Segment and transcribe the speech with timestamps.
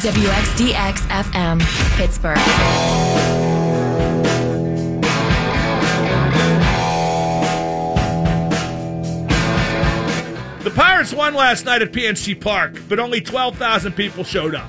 [0.00, 1.60] WXDX FM,
[1.96, 2.36] Pittsburgh.
[10.62, 14.68] The Pirates won last night at PNC Park, but only 12,000 people showed up.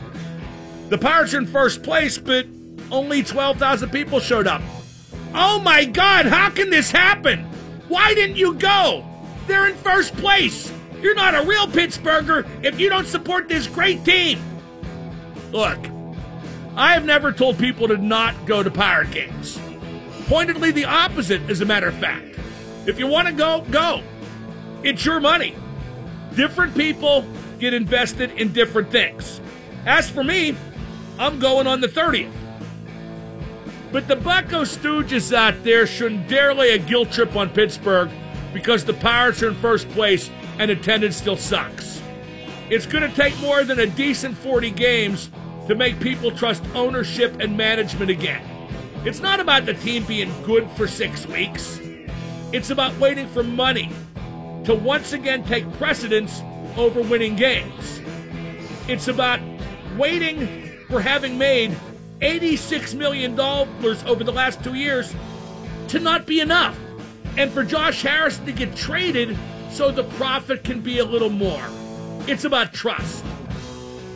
[0.87, 2.47] The Pirates are in first place, but
[2.89, 4.61] only 12,000 people showed up.
[5.33, 7.39] Oh my God, how can this happen?
[7.89, 9.05] Why didn't you go?
[9.45, 10.71] They're in first place.
[11.01, 14.39] You're not a real Pittsburgher if you don't support this great team.
[15.51, 15.79] Look,
[16.75, 19.59] I have never told people to not go to Pirate games.
[20.27, 22.37] Pointedly the opposite, as a matter of fact.
[22.85, 24.03] If you want to go, go.
[24.83, 25.55] It's your money.
[26.35, 27.25] Different people
[27.59, 29.41] get invested in different things.
[29.85, 30.55] As for me,
[31.17, 32.31] I'm going on the 30th.
[33.91, 38.11] But the Bucco Stooges out there shouldn't dare lay a guilt trip on Pittsburgh
[38.53, 42.01] because the Pirates are in first place and attendance still sucks.
[42.69, 45.29] It's going to take more than a decent 40 games
[45.67, 48.43] to make people trust ownership and management again.
[49.05, 51.79] It's not about the team being good for six weeks.
[52.51, 53.89] It's about waiting for money
[54.65, 56.41] to once again take precedence
[56.75, 58.01] over winning games.
[58.89, 59.39] It's about
[59.95, 61.71] waiting for having made
[62.19, 65.15] $86 million over the last two years
[65.87, 66.77] to not be enough.
[67.37, 69.37] And for Josh Harrison to get traded
[69.71, 71.65] so the profit can be a little more.
[72.27, 73.23] It's about trust.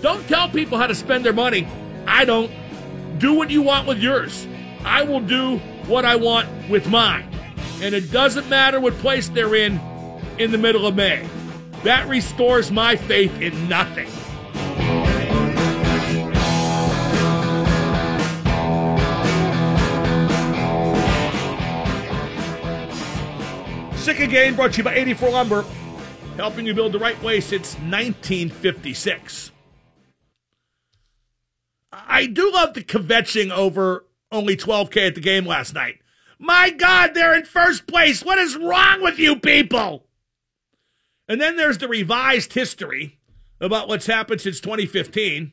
[0.01, 1.67] Don't tell people how to spend their money.
[2.05, 2.51] I don't.
[3.19, 4.47] Do what you want with yours.
[4.83, 7.29] I will do what I want with mine.
[7.81, 9.79] And it doesn't matter what place they're in
[10.37, 11.27] in the middle of May.
[11.83, 14.09] That restores my faith in nothing.
[23.95, 25.65] Sick Again brought to you by 84 Lumber,
[26.41, 29.51] helping you build the right way since 1956.
[31.91, 35.99] I do love the kvetching over only 12K at the game last night.
[36.39, 38.23] My God, they're in first place.
[38.23, 40.07] What is wrong with you people?
[41.27, 43.19] And then there's the revised history
[43.59, 45.51] about what's happened since 2015.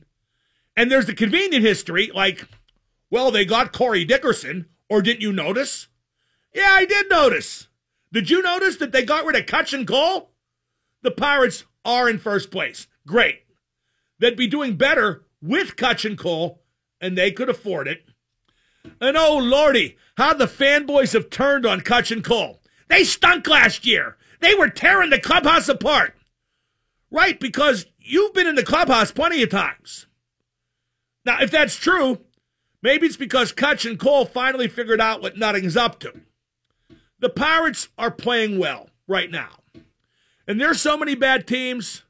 [0.74, 2.48] And there's the convenient history, like,
[3.10, 5.88] well, they got Corey Dickerson, or didn't you notice?
[6.54, 7.68] Yeah, I did notice.
[8.10, 10.30] Did you notice that they got rid of Cutch and Cole?
[11.02, 12.86] The Pirates are in first place.
[13.06, 13.44] Great.
[14.18, 16.62] They'd be doing better with Cutch and Cole,
[17.00, 18.04] and they could afford it.
[19.00, 22.60] And oh, Lordy, how the fanboys have turned on Cutch and Cole.
[22.88, 24.16] They stunk last year.
[24.40, 26.14] They were tearing the clubhouse apart.
[27.10, 30.06] Right, because you've been in the clubhouse plenty of times.
[31.24, 32.20] Now, if that's true,
[32.82, 36.12] maybe it's because Cutch and Cole finally figured out what Nutting's up to.
[37.20, 39.50] The Pirates are playing well right now.
[40.48, 42.02] And there's so many bad teams.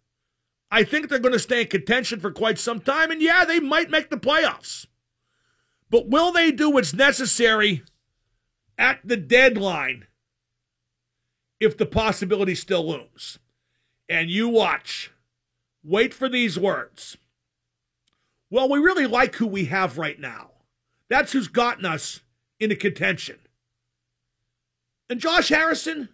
[0.70, 3.10] I think they're going to stay in contention for quite some time.
[3.10, 4.86] And yeah, they might make the playoffs.
[5.90, 7.82] But will they do what's necessary
[8.78, 10.06] at the deadline
[11.58, 13.40] if the possibility still looms?
[14.08, 15.10] And you watch.
[15.82, 17.16] Wait for these words.
[18.50, 20.50] Well, we really like who we have right now.
[21.10, 22.20] That's who's gotten us
[22.60, 23.38] into contention.
[25.10, 26.10] And Josh Harrison,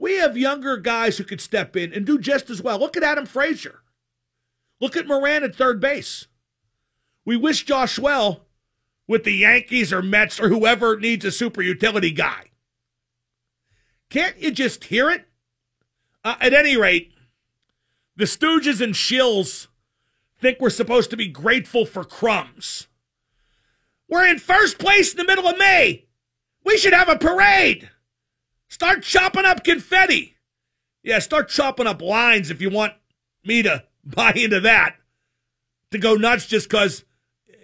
[0.00, 2.78] we have younger guys who could step in and do just as well.
[2.78, 3.80] Look at Adam Frazier.
[4.80, 6.26] Look at Moran at third base.
[7.26, 8.46] We wish Josh well
[9.06, 12.46] with the Yankees or Mets or whoever needs a super utility guy.
[14.08, 15.28] Can't you just hear it?
[16.24, 17.12] Uh, at any rate,
[18.16, 19.66] the Stooges and Shills
[20.38, 22.88] think we're supposed to be grateful for crumbs.
[24.08, 26.06] We're in first place in the middle of May.
[26.64, 27.90] We should have a parade.
[28.70, 30.36] Start chopping up confetti.
[31.02, 32.94] Yeah, start chopping up lines if you want
[33.44, 34.96] me to buy into that.
[35.90, 37.04] To go nuts just because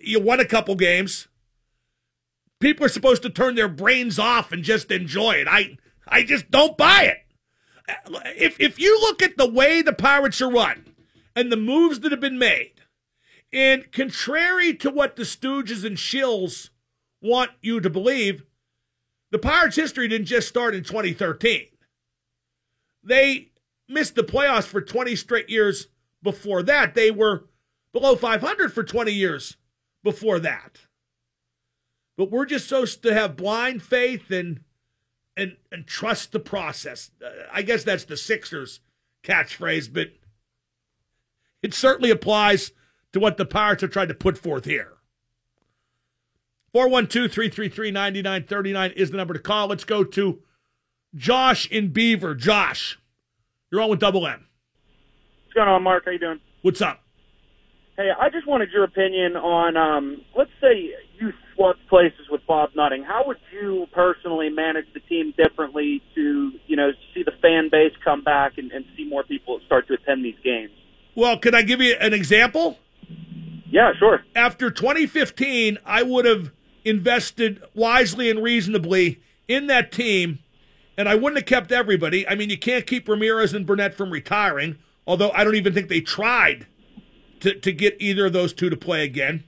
[0.00, 1.28] you won a couple games.
[2.58, 5.46] People are supposed to turn their brains off and just enjoy it.
[5.48, 5.78] I
[6.08, 7.18] I just don't buy it.
[8.36, 10.86] If if you look at the way the Pirates are run
[11.36, 12.72] and the moves that have been made,
[13.52, 16.70] and contrary to what the Stooges and Shills
[17.22, 18.45] want you to believe,
[19.36, 21.66] the Pirates' history didn't just start in 2013.
[23.04, 23.50] They
[23.86, 25.88] missed the playoffs for 20 straight years
[26.22, 26.94] before that.
[26.94, 27.44] They were
[27.92, 29.58] below 500 for 20 years
[30.02, 30.78] before that.
[32.16, 34.60] But we're just supposed to have blind faith and
[35.36, 37.10] and and trust the process.
[37.52, 38.80] I guess that's the Sixers
[39.22, 40.12] catchphrase, but
[41.62, 42.72] it certainly applies
[43.12, 44.95] to what the Pirates are trying to put forth here.
[46.76, 49.66] 412 333 9939 is the number to call.
[49.66, 50.40] Let's go to
[51.14, 52.34] Josh in Beaver.
[52.34, 52.98] Josh,
[53.72, 54.44] you're on with Double M.
[55.46, 56.04] What's going on, Mark?
[56.04, 56.38] How you doing?
[56.60, 57.02] What's up?
[57.96, 62.68] Hey, I just wanted your opinion on, um, let's say you swapped places with Bob
[62.76, 63.04] Nutting.
[63.04, 67.92] How would you personally manage the team differently to, you know, see the fan base
[68.04, 70.72] come back and, and see more people start to attend these games?
[71.14, 72.78] Well, can I give you an example?
[73.70, 74.20] Yeah, sure.
[74.34, 76.52] After 2015, I would have
[76.86, 80.38] invested wisely and reasonably in that team,
[80.96, 82.26] and I wouldn't have kept everybody.
[82.26, 85.88] I mean, you can't keep Ramirez and Burnett from retiring, although I don't even think
[85.88, 86.66] they tried
[87.40, 89.42] to, to get either of those two to play again.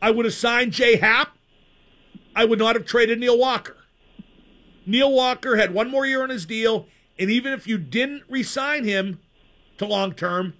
[0.00, 0.96] I would have signed J.A.
[0.96, 1.36] Happ.
[2.34, 3.76] I would not have traded Neil Walker.
[4.86, 6.86] Neil Walker had one more year on his deal,
[7.18, 9.20] and even if you didn't re-sign him
[9.76, 10.54] to long term,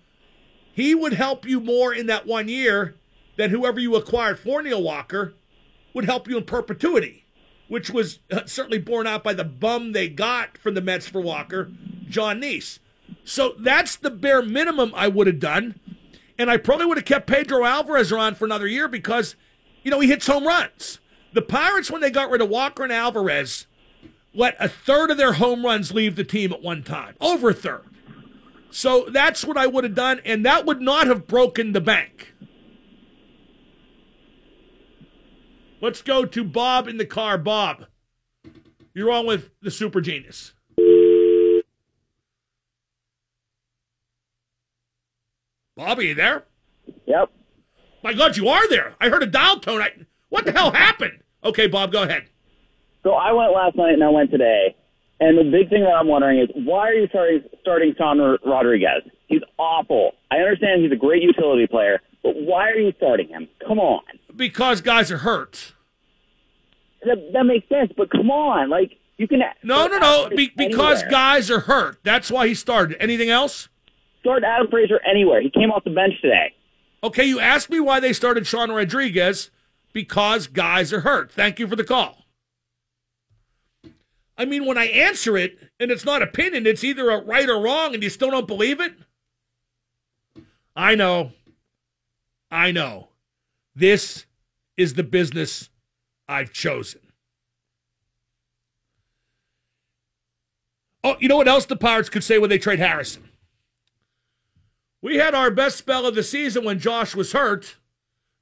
[0.75, 2.97] he would help you more in that one year
[3.37, 5.33] than whoever you acquired for Neil Walker
[5.95, 7.25] would help you in perpetuity,
[7.69, 11.21] which was uh, certainly borne out by the bum they got from the Mets for
[11.21, 11.71] Walker,
[12.09, 12.79] Jon Niese.
[13.25, 15.79] So that's the bare minimum I would have done.
[16.39, 19.35] And I probably would have kept Pedro Alvarez around for another year because,
[19.83, 21.01] you know, he hits home runs.
[21.33, 23.67] The Pirates, when they got rid of Walker and Alvarez,
[24.35, 27.55] let a third of their home runs leave the team at one time, over a
[27.55, 27.85] third.
[28.71, 32.33] So that's what I would have done, and that would not have broken the bank.
[35.81, 37.39] Let's go to Bob in the car.
[37.39, 37.87] Bob,
[38.95, 40.53] you're on with the super genius.
[45.77, 46.45] Bobby, you there?
[47.07, 47.31] Yep.
[48.03, 48.95] My God, you are there.
[49.01, 49.81] I heard a dial tone.
[49.81, 49.91] I,
[50.29, 51.21] what the hell happened?
[51.45, 52.29] Okay, Bob, go ahead.
[53.05, 54.75] So I went last night and I went today.
[55.21, 59.03] And the big thing that I'm wondering is why are you starting starting Tom Rodriguez?
[59.29, 60.13] He's awful.
[60.31, 63.49] I understand he's a great utility player, but why are you starting him?
[63.67, 64.03] Come on.
[64.39, 65.75] Because guys are hurt.
[67.05, 69.41] That, that makes sense, but come on, like you can.
[69.63, 70.31] No, no, no.
[70.35, 71.99] Be, because guys are hurt.
[72.05, 72.97] That's why he started.
[73.01, 73.69] Anything else?
[74.21, 75.43] Start Adam Frazier anywhere.
[75.43, 76.55] He came off the bench today.
[77.03, 79.51] Okay, you asked me why they started Sean Rodriguez
[79.93, 81.31] because guys are hurt.
[81.31, 82.25] Thank you for the call.
[84.37, 87.61] I mean, when I answer it and it's not opinion, it's either a right or
[87.61, 88.95] wrong, and you still don't believe it.
[90.77, 91.33] I know.
[92.51, 93.09] I know.
[93.75, 94.27] This
[94.79, 95.69] is the business
[96.27, 97.01] I've chosen.
[101.05, 103.29] Oh, you know what else the Pirates could say when they trade Harrison?
[105.03, 107.77] We had our best spell of the season when Josh was hurt.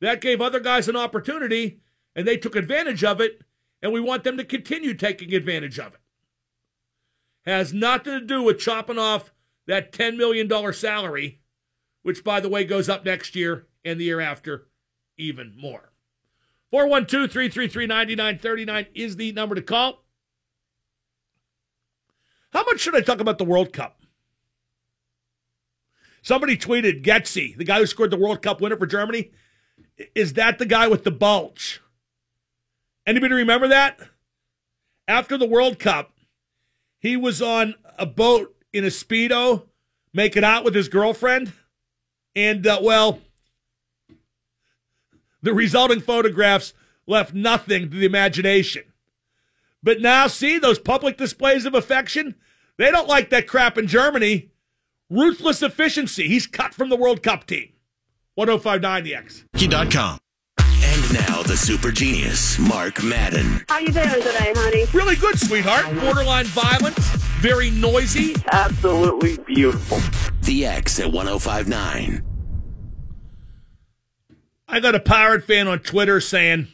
[0.00, 1.81] That gave other guys an opportunity,
[2.15, 3.43] and they took advantage of it
[3.83, 6.00] and we want them to continue taking advantage of it.
[7.44, 9.33] Has nothing to do with chopping off
[9.67, 11.41] that $10 million salary,
[12.03, 14.67] which, by the way, goes up next year and the year after
[15.17, 15.86] even more.
[16.70, 20.04] 412 333 9939 is the number to call.
[22.52, 24.00] How much should I talk about the World Cup?
[26.22, 29.30] Somebody tweeted Götze, the guy who scored the World Cup winner for Germany.
[30.14, 31.80] Is that the guy with the bulge?
[33.06, 34.00] Anybody remember that?
[35.06, 36.12] After the World Cup,
[36.98, 39.66] he was on a boat in a Speedo
[40.12, 41.52] making out with his girlfriend.
[42.34, 43.20] And, uh, well,
[45.46, 46.75] the resulting photographs
[47.06, 48.82] left nothing to the imagination.
[49.81, 52.34] But now, see, those public displays of affection,
[52.78, 54.50] they don't like that crap in Germany.
[55.08, 56.26] Ruthless efficiency.
[56.26, 57.69] He's cut from the World Cup team.
[58.34, 59.44] 1059 The X.
[59.94, 60.19] com.
[61.12, 63.64] Now the super genius, Mark Madden.
[63.68, 64.87] How are you doing today, honey?
[64.92, 65.85] Really good, sweetheart.
[66.00, 66.97] Borderline violent,
[67.38, 68.35] very noisy.
[68.50, 70.00] Absolutely beautiful.
[70.42, 72.36] The X at 1059.
[74.68, 76.68] I got a pirate fan on Twitter saying,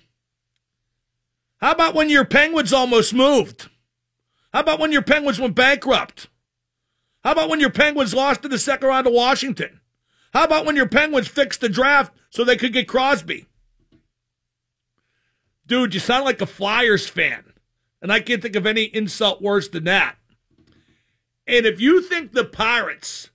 [1.58, 3.68] How about when your penguins almost moved?
[4.52, 6.28] How about when your penguins went bankrupt?
[7.22, 9.80] How about when your penguins lost in the second round of Washington?
[10.32, 13.46] How about when your penguins fixed the draft so they could get Crosby?
[15.66, 17.44] Dude, you sound like a Flyers fan.
[18.00, 20.16] And I can't think of any insult worse than that.
[21.46, 23.30] And if you think the Pirates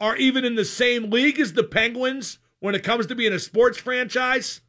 [0.00, 3.38] are even in the same league as the Penguins when it comes to being a
[3.38, 4.60] sports franchise,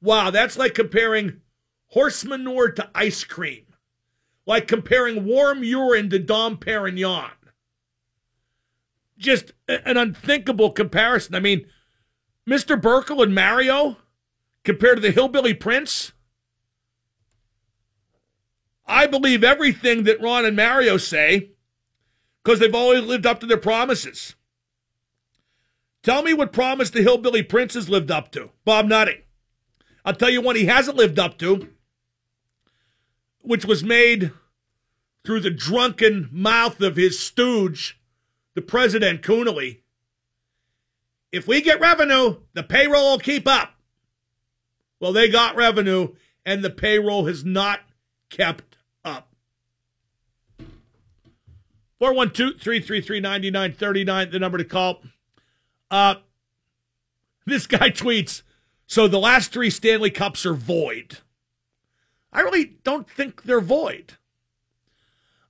[0.00, 1.40] wow, that's like comparing
[1.88, 3.66] horse manure to ice cream.
[4.46, 7.30] Like comparing warm urine to Dom Perignon.
[9.16, 11.36] Just an unthinkable comparison.
[11.36, 11.66] I mean,
[12.48, 12.80] Mr.
[12.80, 13.98] Burkle and Mario,
[14.64, 16.12] compared to the Hillbilly Prince?
[18.84, 21.52] I believe everything that Ron and Mario say
[22.42, 24.34] because they've always lived up to their promises.
[26.02, 28.50] Tell me what promise the Hillbilly Prince has lived up to.
[28.64, 29.22] Bob Nutting.
[30.04, 31.68] I'll tell you what he hasn't lived up to,
[33.40, 34.32] which was made
[35.24, 38.00] through the drunken mouth of his stooge,
[38.54, 39.78] the president Coonelly.
[41.30, 43.74] if we get revenue, the payroll will keep up.
[44.98, 47.80] Well, they got revenue, and the payroll has not
[48.28, 49.32] kept up.
[52.00, 55.02] 412 333 9939, the number to call.
[55.92, 56.14] Uh,
[57.46, 58.42] this guy tweets
[58.86, 61.18] So the last three Stanley Cups are void.
[62.32, 64.14] I really don't think they're void.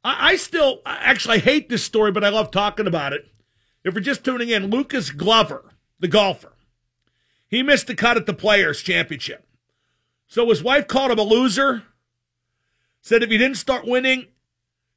[0.02, 3.28] I, I still, actually, I hate this story, but I love talking about it.
[3.84, 6.52] If you're just tuning in, Lucas Glover, the golfer,
[7.48, 9.46] he missed the cut at the Players' Championship.
[10.26, 11.84] So his wife called him a loser,
[13.00, 14.26] said if he didn't start winning,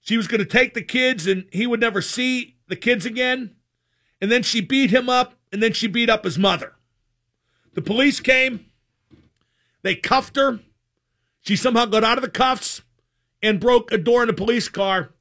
[0.02, 3.56] she was going to take the kids and he would never see the kids again.
[4.22, 6.74] And then she beat him up, and then she beat up his mother.
[7.76, 8.66] The police came,
[9.84, 10.60] they cuffed her.
[11.40, 12.82] She somehow got out of the cuffs
[13.42, 15.14] and broke a door in a police car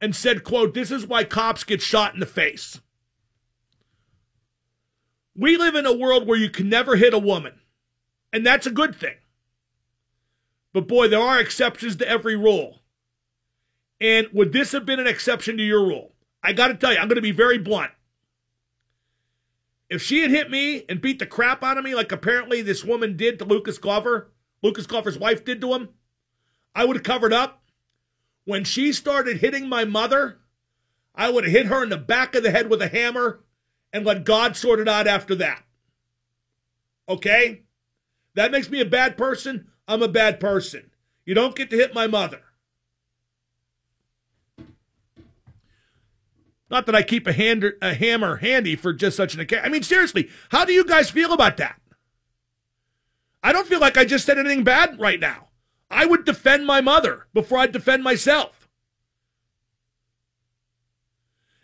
[0.00, 2.80] and said, quote, this is why cops get shot in the face.
[5.36, 7.60] We live in a world where you can never hit a woman,
[8.32, 9.14] and that's a good thing.
[10.72, 12.80] But boy, there are exceptions to every rule.
[14.00, 16.12] And would this have been an exception to your rule?
[16.42, 17.92] I got to tell you, I'm going to be very blunt.
[19.88, 22.84] If she had hit me and beat the crap out of me, like apparently this
[22.84, 25.90] woman did to Lucas Glover, Lucas Glover's wife did to him,
[26.74, 27.62] I would have covered up.
[28.44, 30.38] When she started hitting my mother,
[31.14, 33.44] I would have hit her in the back of the head with a hammer
[33.92, 35.64] and let God sort it out after that.
[37.08, 37.62] Okay?
[38.34, 39.68] That makes me a bad person.
[39.88, 40.90] I'm a bad person.
[41.24, 42.42] You don't get to hit my mother.
[46.70, 49.64] Not that I keep a, hand, a hammer handy for just such an occasion.
[49.64, 51.80] I mean, seriously, how do you guys feel about that?
[53.42, 55.48] I don't feel like I just said anything bad right now.
[55.88, 58.68] I would defend my mother before I'd defend myself.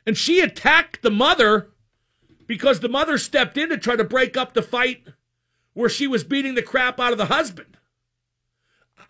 [0.07, 1.71] And she attacked the mother
[2.47, 5.09] because the mother stepped in to try to break up the fight
[5.75, 7.77] where she was beating the crap out of the husband.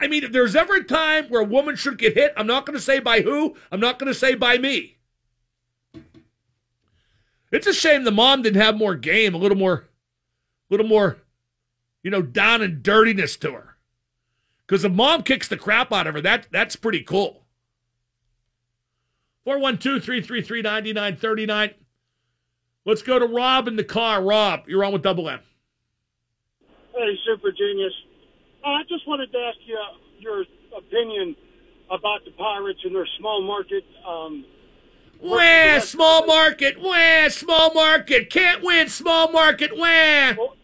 [0.00, 2.66] I mean, if there's ever a time where a woman should get hit, I'm not
[2.66, 4.96] going to say by who, I'm not going to say by me.
[7.52, 9.82] It's a shame the mom didn't have more game, a little more, a
[10.70, 11.18] little more,
[12.02, 13.76] you know, down and dirtiness to her.
[14.66, 17.42] Because if mom kicks the crap out of her, that that's pretty cool.
[19.46, 21.74] 412-333-9939.
[22.84, 24.22] Let's go to Rob in the car.
[24.22, 25.40] Rob, you're on with Double M.
[26.94, 27.92] Hey, Super Genius.
[28.64, 30.44] Uh, I just wanted to ask you uh, your
[30.76, 31.36] opinion
[31.90, 34.44] about the Pirates and their small market um,
[35.22, 36.80] Wah, small market.
[36.80, 38.28] Wah, small market.
[38.28, 39.70] Can't win, small market.
[39.72, 40.34] Wah.
[40.36, 40.56] Well,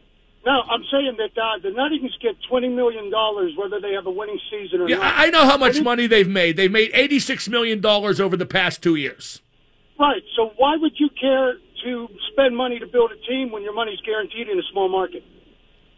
[0.45, 3.13] no, I'm saying that uh, the Nutting's get $20 million
[3.57, 5.15] whether they have a winning season or yeah, not.
[5.17, 6.57] I know how much money they've made.
[6.57, 9.43] They've made $86 million over the past two years.
[9.99, 10.23] Right.
[10.37, 14.01] So why would you care to spend money to build a team when your money's
[14.01, 15.23] guaranteed in a small market?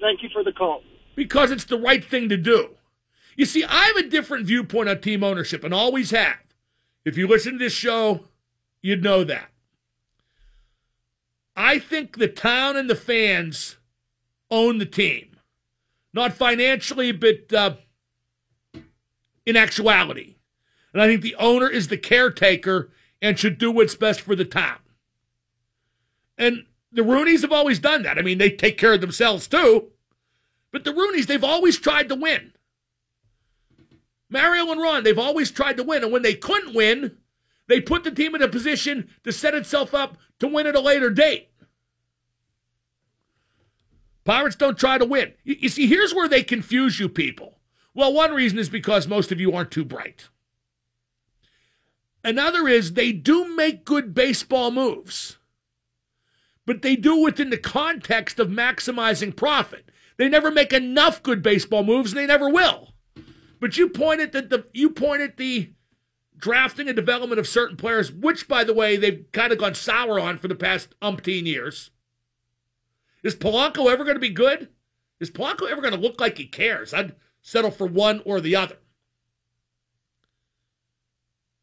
[0.01, 0.83] Thank you for the call.
[1.15, 2.71] Because it's the right thing to do.
[3.37, 6.37] You see, I have a different viewpoint on team ownership and always have.
[7.05, 8.25] If you listen to this show,
[8.83, 9.51] You'd know that.
[11.57, 13.77] I think the town and the fans
[14.51, 15.37] own the team.
[16.13, 17.75] Not financially, but uh,
[19.47, 20.37] in actuality.
[20.93, 22.91] And I think the owner is the caretaker
[23.23, 24.79] and should do what's best for the town.
[26.37, 28.19] And the Rooneys have always done that.
[28.19, 29.89] I mean, they take care of themselves too.
[30.73, 32.53] But the Rooneys, they've always tried to win.
[34.29, 36.03] Mario and Ron, they've always tried to win.
[36.03, 37.19] And when they couldn't win,
[37.71, 40.81] they put the team in a position to set itself up to win at a
[40.81, 41.51] later date.
[44.25, 45.33] Pirates don't try to win.
[45.45, 47.59] You, see, here's where they confuse you people.
[47.95, 50.29] Well, one reason is because most of you aren't too bright.
[52.23, 55.39] Another is they do make good baseball moves,
[56.67, 59.91] but they do within the context of maximizing profit.
[60.17, 62.95] They never make enough good baseball moves, and they never will.
[63.59, 65.73] But you pointed at the you point at the
[66.41, 70.19] drafting and development of certain players, which, by the way, they've kind of gone sour
[70.19, 71.91] on for the past umpteen years.
[73.23, 74.69] Is Polanco ever going to be good?
[75.21, 76.95] Is Polanco ever going to look like he cares?
[76.95, 78.77] I'd settle for one or the other.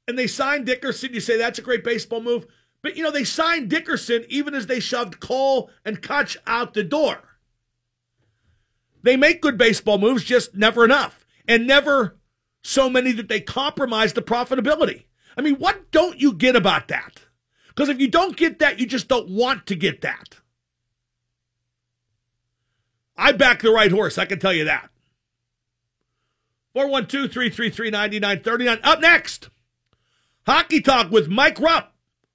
[0.08, 1.14] And they signed Dickerson.
[1.14, 2.48] You say that's a great baseball move.
[2.82, 6.84] But, you know, they signed Dickerson even as they shoved Cole and Cutch out the
[6.84, 7.40] door.
[9.04, 11.26] They make good baseball moves, just never enough.
[11.48, 12.18] And never
[12.64, 15.04] so many that they compromise the profitability.
[15.38, 17.22] I mean, what don't you get about that?
[17.70, 20.38] Because if you don't get that, you just don't want to get that.
[23.16, 24.90] I back the right horse, I can tell you that.
[26.74, 28.80] 412 333 9939.
[28.84, 29.50] Up next,
[30.46, 31.94] Hockey Talk with Mike Rupp.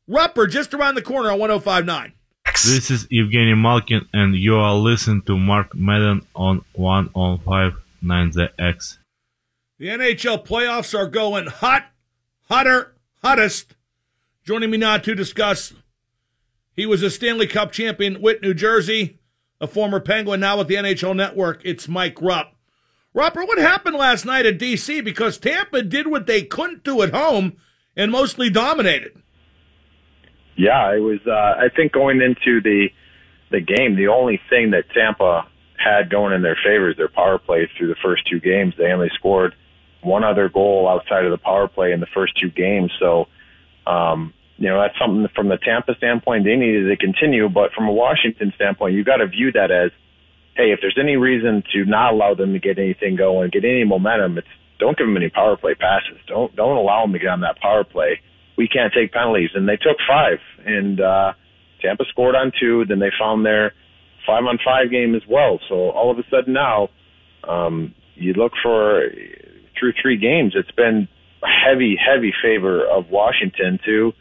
[0.09, 2.13] Rupper just around the corner on 1059.
[2.45, 7.73] This is Evgeny Malkin, and you are listening to Mark Madden on 1 on 5
[8.03, 8.99] 9 The X.
[9.79, 11.87] The NHL playoffs are going hot,
[12.49, 13.75] hotter, hottest.
[14.45, 15.73] Joining me now to discuss,
[16.75, 19.19] he was a Stanley Cup champion with New Jersey,
[19.61, 21.63] a former Penguin, now with the NHL Network.
[21.65, 22.55] It's Mike Rupp.
[23.15, 25.05] Rupper, what happened last night at DC?
[25.05, 27.57] Because Tampa did what they couldn't do at home
[27.97, 29.21] and mostly dominated.
[30.57, 31.21] Yeah, it was.
[31.27, 32.89] Uh, I think going into the
[33.51, 37.39] the game, the only thing that Tampa had going in their favor is their power
[37.39, 38.75] play through the first two games.
[38.79, 39.55] They only scored
[40.03, 42.93] one other goal outside of the power play in the first two games.
[42.99, 43.27] So,
[43.87, 47.49] um, you know, that's something from the Tampa standpoint they needed to continue.
[47.49, 49.91] But from a Washington standpoint, you've got to view that as,
[50.55, 53.85] hey, if there's any reason to not allow them to get anything going, get any
[53.85, 56.19] momentum, it's don't give them any power play passes.
[56.27, 58.21] Don't don't allow them to get on that power play.
[58.57, 61.33] We can't take penalties, and they took five, and uh,
[61.81, 62.85] Tampa scored on two.
[62.85, 63.75] Then they found their
[64.27, 65.61] five on five game as well.
[65.69, 66.89] So all of a sudden now,
[67.49, 69.05] um, you look for
[69.79, 71.09] through three games, it's been
[71.43, 74.13] heavy, heavy favor of Washington to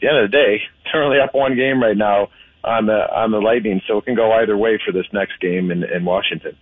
[0.00, 0.62] the end of the day,
[0.92, 2.28] they're only up one game right now
[2.64, 5.70] on the on the Lightning, so it can go either way for this next game
[5.70, 6.56] in, in Washington.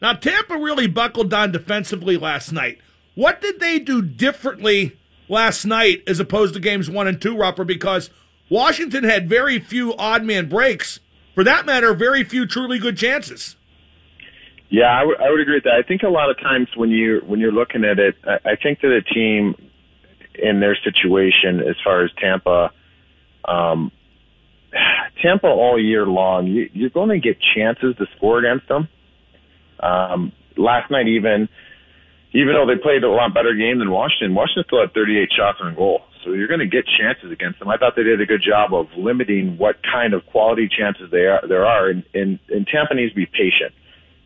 [0.00, 2.78] Now Tampa really buckled down defensively last night.
[3.14, 4.96] What did they do differently
[5.28, 7.66] last night as opposed to games one and two, Rupper?
[7.66, 8.10] Because
[8.48, 11.00] Washington had very few odd man breaks.
[11.34, 13.56] For that matter, very few truly good chances.
[14.70, 15.80] Yeah, I, w- I would agree with that.
[15.82, 18.56] I think a lot of times when you when you're looking at it, I, I
[18.62, 19.54] think that a team
[20.34, 22.70] in their situation, as far as Tampa,
[23.44, 23.90] um,
[25.22, 28.88] Tampa all year long, you, you're going to get chances to score against them.
[29.80, 31.48] Um, last night, even
[32.32, 35.58] even though they played a lot better game than Washington, Washington still had 38 shots
[35.62, 36.02] on goal.
[36.24, 37.68] So you're going to get chances against them.
[37.68, 41.24] I thought they did a good job of limiting what kind of quality chances they
[41.24, 41.88] are, there are.
[41.88, 43.72] And, and, and Tampa needs to be patient.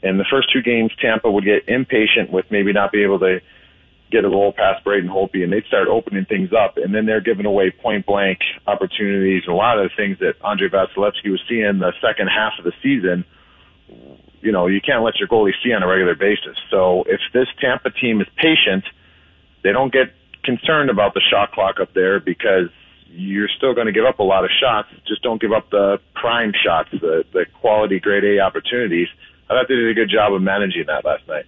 [0.02, 3.40] In the first two games, Tampa would get impatient with maybe not being able to
[4.10, 6.76] get a goal past Braden Holtby, and they'd start opening things up.
[6.76, 9.44] And then they're giving away point blank opportunities.
[9.46, 12.64] And a lot of the things that Andre Vasilevskiy was seeing the second half of
[12.64, 13.24] the season
[14.42, 16.56] you know, you can't let your goalie see on a regular basis.
[16.70, 18.84] So if this Tampa team is patient,
[19.62, 22.68] they don't get concerned about the shot clock up there because
[23.06, 24.88] you're still going to give up a lot of shots.
[25.06, 29.08] Just don't give up the prime shots, the the quality grade A opportunities.
[29.52, 31.44] I thought they did a good job of managing that last night.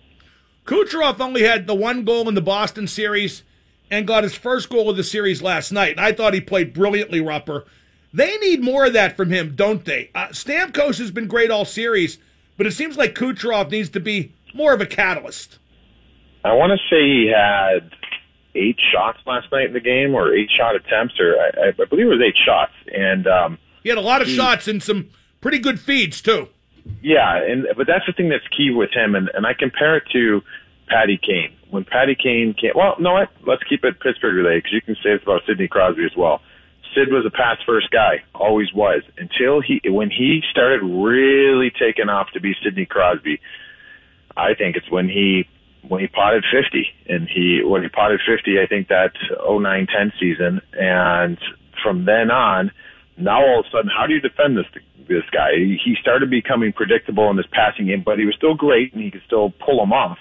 [0.67, 3.43] Kucherov only had the one goal in the Boston series
[3.91, 5.93] and got his first goal of the series last night.
[5.93, 7.65] And I thought he played brilliantly, Rupper.
[8.13, 10.11] They need more of that from him, don't they?
[10.15, 12.19] Uh, Stamkos has been great all series,
[12.57, 15.59] but it seems like Kucherov needs to be more of a catalyst.
[16.45, 17.91] I want to say he had
[18.55, 22.07] eight shots last night in the game, or eight shot attempts, or I, I believe
[22.07, 22.73] it was eight shots.
[22.93, 26.49] And um, he had a lot of he, shots and some pretty good feeds too.
[27.03, 30.05] Yeah, and but that's the thing that's key with him, and, and I compare it
[30.13, 30.43] to
[30.89, 31.57] Patty Kane.
[31.71, 33.31] When Patty Kane came, well, no, what?
[33.47, 36.41] Let's keep it Pittsburgh related because you can say it's about Sidney Crosby as well.
[36.95, 42.09] Sid was a pass first guy, always was, until he when he started really taking
[42.09, 43.41] off to be Sidney Crosby.
[44.37, 45.49] I think it's when he
[45.89, 50.61] when he potted 50 and he when he potted 50 I think that 09-10 season
[50.73, 51.39] and
[51.83, 52.71] from then on
[53.17, 54.67] now all of a sudden how do you defend this
[55.09, 58.93] this guy he started becoming predictable in this passing game but he was still great
[58.93, 60.19] and he could still pull him off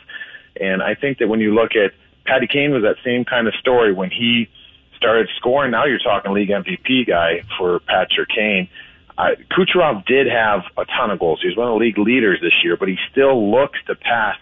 [0.59, 1.93] and I think that when you look at
[2.25, 4.49] Patty Kane was that same kind of story when he
[4.97, 5.71] started scoring.
[5.71, 8.69] Now you're talking league MVP guy for Patrick Kane.
[9.17, 11.39] Uh, Kucherov did have a ton of goals.
[11.41, 14.37] He was one of the league leaders this year, but he still looks to pass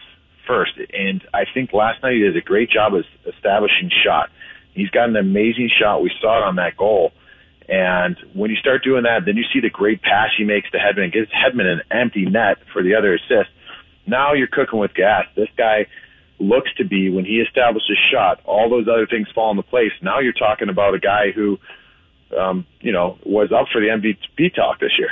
[0.48, 0.74] first.
[0.94, 4.30] And I think last night he did a great job of establishing shot.
[4.74, 6.02] He's got an amazing shot.
[6.02, 7.12] We saw it on that goal.
[7.72, 10.78] And when you start doing that, then you see the great pass he makes to
[10.78, 13.50] Hedman gives Hedman an empty net for the other assist.
[14.06, 15.26] Now you're cooking with gas.
[15.38, 15.88] This guy
[16.38, 19.94] looks to be when he establishes shot, all those other things fall into place.
[20.02, 21.60] Now you're talking about a guy who,
[22.38, 25.12] um, you know, was up for the MVP talk this year.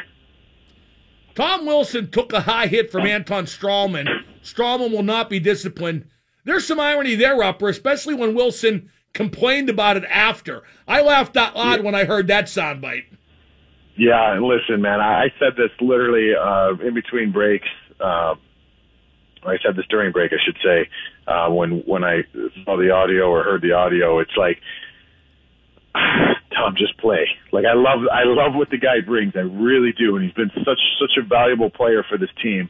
[1.35, 4.05] Tom Wilson took a high hit from Anton Stralman.
[4.43, 6.09] Stralman will not be disciplined.
[6.43, 10.63] There's some irony there, Rupper, especially when Wilson complained about it after.
[10.87, 11.85] I laughed out loud yeah.
[11.85, 13.05] when I heard that soundbite.
[13.97, 17.67] Yeah, listen, man, I said this literally uh, in between breaks.
[17.99, 18.35] Uh,
[19.43, 20.89] I said this during break, I should say,
[21.27, 22.23] uh, when when I
[22.63, 24.57] saw the audio or heard the audio, it's like,
[25.93, 27.27] Tom, just play.
[27.51, 30.51] Like I love I love what the guy brings, I really do, and he's been
[30.55, 32.69] such such a valuable player for this team,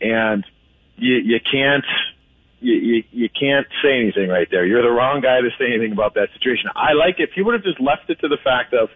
[0.00, 0.44] and
[0.96, 1.84] you you can't.
[2.60, 4.66] You, you you can't say anything right there.
[4.66, 6.68] You're the wrong guy to say anything about that situation.
[6.76, 7.30] I like it.
[7.30, 8.90] If you would have just left it to the fact of,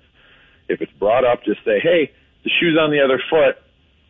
[0.68, 2.12] if it's brought up, just say, "Hey,
[2.44, 3.56] the shoe's on the other foot,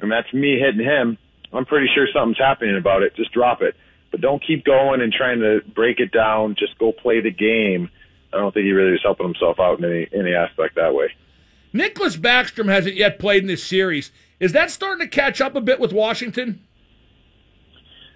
[0.01, 1.19] and that's me hitting him,
[1.55, 3.15] I'm pretty sure something's happening about it.
[3.15, 3.77] Just drop it.
[4.11, 6.57] But don't keep going and trying to break it down.
[6.59, 7.91] Just go play the game.
[8.33, 11.11] I don't think he really was helping himself out in any any aspect that way.
[11.73, 14.11] Nicklas Backstrom hasn't yet played in this series.
[14.41, 16.61] Is that starting to catch up a bit with Washington?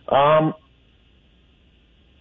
[0.09, 0.55] Um,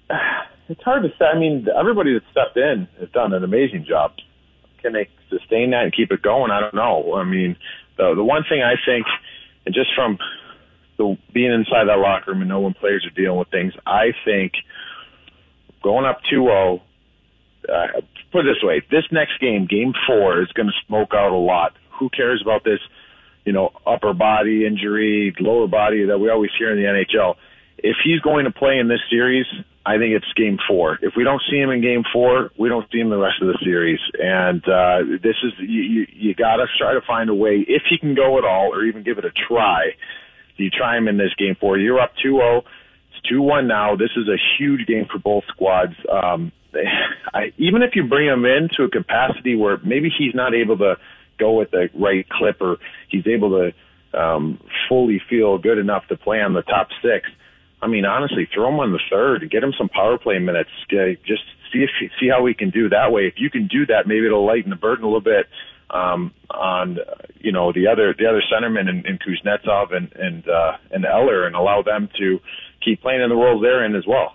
[0.69, 1.25] it's hard to say.
[1.25, 4.13] I mean, everybody that stepped in has done an amazing job.
[4.81, 6.51] Can they sustain that and keep it going?
[6.51, 7.15] I don't know.
[7.15, 7.57] I mean,
[7.97, 9.05] the the one thing I think,
[9.65, 10.17] and just from
[10.97, 14.53] the being inside that locker room and knowing players are dealing with things, I think
[15.83, 16.81] going up 2-0.
[17.67, 21.33] Uh, put it this way: this next game, Game Four, is going to smoke out
[21.33, 21.73] a lot.
[21.99, 22.79] Who cares about this?
[23.45, 27.35] You know, upper body injury, lower body that we always hear in the NHL.
[27.77, 29.45] If he's going to play in this series,
[29.87, 30.99] I think it's game four.
[31.01, 33.47] If we don't see him in game four, we don't see him the rest of
[33.47, 34.01] the series.
[34.19, 37.83] And uh, this is you, you, you got to try to find a way if
[37.89, 39.95] he can go at all, or even give it a try.
[40.57, 41.77] You try him in this game four.
[41.77, 42.63] You're up 2-0.
[43.13, 43.95] It's 2-1 now.
[43.95, 45.95] This is a huge game for both squads.
[46.11, 46.51] Um,
[47.33, 50.77] I, even if you bring him in to a capacity where maybe he's not able
[50.79, 50.97] to
[51.39, 52.75] go at the right clip or
[53.07, 57.29] he's able to um, fully feel good enough to play on the top six–
[57.81, 60.69] I mean, honestly, throw him on the third, get him some power play minutes.
[60.89, 63.27] Just see if see how we can do that way.
[63.27, 65.47] If you can do that, maybe it'll lighten the burden a little bit
[65.89, 66.97] um, on
[67.39, 71.45] you know the other the other centermen in, in Kuznetsov and and uh, and Eller,
[71.45, 72.39] and allow them to
[72.83, 74.33] keep playing in the roles they're in as well.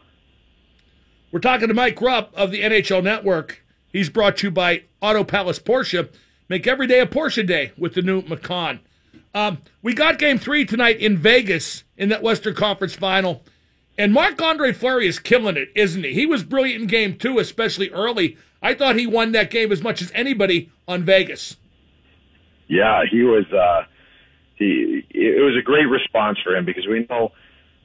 [1.30, 3.64] We're talking to Mike Rupp of the NHL Network.
[3.88, 6.08] He's brought to you by Auto Palace Porsche.
[6.48, 8.80] Make every day a Porsche day with the new Macan.
[9.34, 13.44] Um, we got game three tonight in Vegas in that Western Conference final.
[13.96, 16.12] And Marc Andre Fleury is killing it, isn't he?
[16.12, 18.36] He was brilliant in game two, especially early.
[18.60, 21.56] I thought he won that game as much as anybody on Vegas.
[22.66, 23.44] Yeah, he was.
[23.52, 23.84] Uh,
[24.56, 27.30] he it was a great response for him because we know.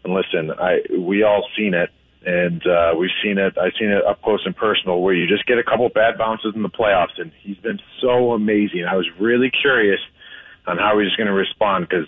[0.04, 1.92] And listen, I we all seen it,
[2.26, 3.56] and uh, we've seen it.
[3.58, 6.54] I've seen it up close and personal, where you just get a couple bad bounces
[6.56, 8.86] in the playoffs, and he's been so amazing.
[8.90, 10.00] I was really curious
[10.66, 12.08] on how he's going to respond because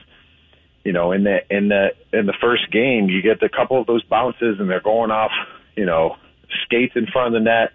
[0.90, 3.86] you know in the in the in the first game you get a couple of
[3.86, 5.30] those bounces and they're going off
[5.76, 6.16] you know
[6.64, 7.74] skates in front of the net.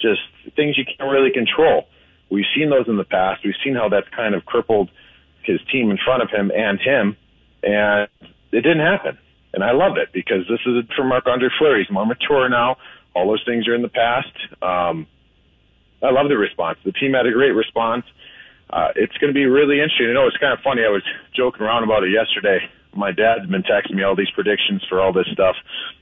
[0.00, 0.22] Just
[0.56, 1.84] things you can't really control.
[2.30, 3.44] We've seen those in the past.
[3.44, 4.88] We've seen how that's kind of crippled
[5.44, 7.18] his team in front of him and him
[7.62, 8.08] and
[8.52, 9.18] it didn't happen.
[9.52, 11.84] And I love it because this is for Marc Andre Fleury.
[11.84, 12.78] He's more mature now.
[13.14, 14.32] All those things are in the past.
[14.62, 15.06] Um
[16.02, 16.78] I love the response.
[16.86, 18.06] The team had a great response
[18.70, 20.08] uh, it's going to be really interesting.
[20.08, 20.82] You know, it's kind of funny.
[20.82, 21.02] I was
[21.34, 22.68] joking around about it yesterday.
[22.94, 25.54] My dad's been texting me all these predictions for all this stuff,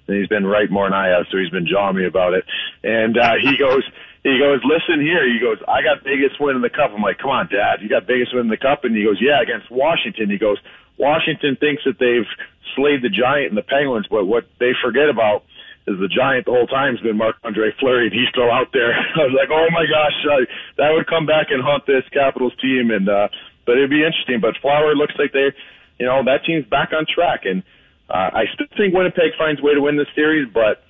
[0.07, 2.45] and he's been right more than I have, so he's been jawing me about it.
[2.85, 3.83] And uh, he goes,
[4.23, 5.27] he goes, listen here.
[5.27, 6.93] He goes, I got biggest win in the cup.
[6.95, 9.19] I'm like, come on, Dad, you got biggest win in the cup, and he goes,
[9.21, 10.31] yeah, against Washington.
[10.31, 10.57] He goes,
[10.97, 12.31] Washington thinks that they've
[12.77, 15.43] slayed the Giant and the Penguins, but what they forget about
[15.87, 18.73] is the giant the whole time has been Marc Andre Fleury, and he's still out
[18.73, 18.93] there.
[19.21, 20.45] I was like, oh my gosh, uh,
[20.79, 23.29] that would come back and haunt this Capitals team, and uh,
[23.67, 24.41] but it'd be interesting.
[24.41, 25.53] But Flower looks like they,
[25.99, 27.63] you know, that team's back on track, and
[28.09, 30.49] uh, I still think Winnipeg finds a way to win this series.
[30.53, 30.85] But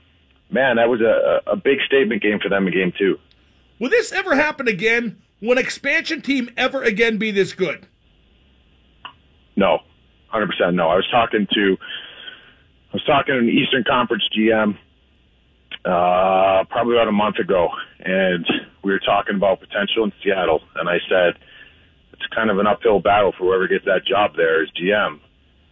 [0.50, 3.18] man, that was a, a big statement game for them in Game Two.
[3.80, 5.20] Will this ever happen again?
[5.42, 7.86] Will an expansion team ever again be this good?
[9.56, 9.80] No,
[10.28, 10.88] hundred percent no.
[10.88, 11.76] I was talking to
[12.94, 14.78] I was talking to an Eastern Conference GM
[15.84, 18.46] uh, probably about a month ago, and
[18.84, 21.34] we were talking about potential in Seattle, and I said
[22.12, 25.18] it's kind of an uphill battle for whoever gets that job there as GM.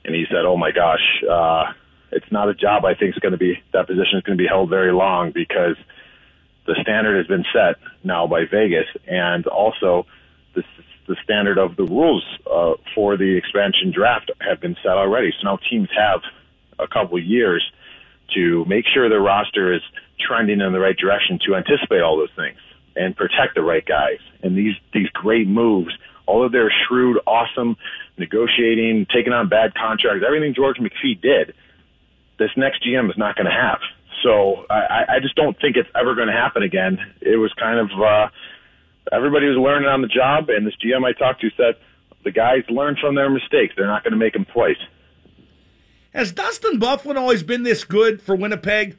[0.05, 1.73] And he said, "Oh my gosh, uh,
[2.11, 4.43] it's not a job I think is going to be that position is going to
[4.43, 5.77] be held very long because
[6.67, 10.07] the standard has been set now by Vegas, and also
[10.57, 10.65] the
[11.07, 15.31] the standard of the rules uh, for the expansion draft have been set already.
[15.39, 16.23] So now teams have
[16.79, 17.63] a couple years
[18.35, 19.83] to make sure their roster is
[20.19, 22.59] trending in the right direction to anticipate all those things
[22.97, 24.19] and protect the right guys.
[24.43, 25.93] And these these great moves,
[26.27, 27.77] all of their shrewd, awesome
[28.19, 31.55] negotiating, taking on bad contracts, everything George McPhee did,
[32.39, 33.81] this next GM is not going to have.
[34.23, 36.99] So I, I just don't think it's ever going to happen again.
[37.21, 38.29] It was kind of uh,
[39.11, 41.75] everybody was learning on the job, and this GM I talked to said
[42.25, 43.75] the guys learn from their mistakes.
[43.77, 44.77] They're not going to make them twice.
[46.15, 48.99] Has Dustin Byfuglien always been this good for Winnipeg,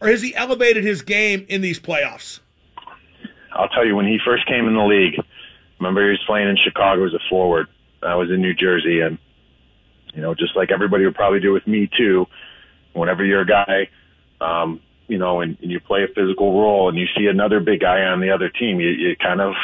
[0.00, 2.40] or has he elevated his game in these playoffs?
[3.52, 5.20] I'll tell you, when he first came in the league,
[5.78, 7.66] remember he was playing in Chicago as a forward.
[8.02, 9.18] I was in New Jersey, and
[10.14, 12.26] you know, just like everybody would probably do with me too.
[12.92, 13.88] Whenever you're a guy,
[14.40, 17.80] um, you know, and, and you play a physical role, and you see another big
[17.80, 19.54] guy on the other team, you, you kind of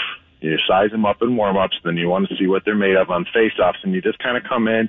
[0.40, 3.10] You size them up in warm-ups, then you want to see what they're made of
[3.10, 4.88] on face-offs, and you just kind of come in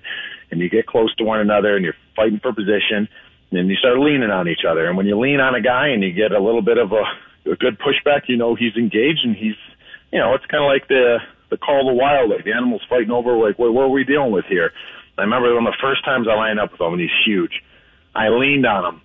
[0.51, 3.07] and you get close to one another and you're fighting for position,
[3.51, 4.87] and you start leaning on each other.
[4.87, 7.03] And when you lean on a guy and you get a little bit of a,
[7.49, 9.57] a good pushback, you know he's engaged and he's,
[10.11, 11.17] you know, it's kind of like the
[11.49, 14.03] the call of the wild, like the animals fighting over, like what, what are we
[14.03, 14.71] dealing with here?
[15.17, 17.61] I remember one of the first times I lined up with him, and he's huge.
[18.15, 19.01] I leaned on him,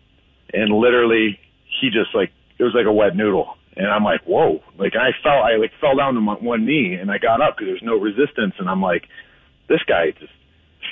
[0.53, 1.41] and literally
[1.81, 3.57] he just like it was like a wet noodle.
[3.77, 4.63] And I'm like, whoa!
[4.79, 7.57] Like I fell, I like fell down to my one knee, and I got up
[7.57, 8.55] because there's no resistance.
[8.59, 9.09] And I'm like,
[9.69, 10.33] this guy just